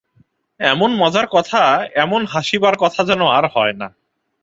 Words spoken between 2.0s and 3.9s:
এমন হাসিবার কথা যেন আর হয় না।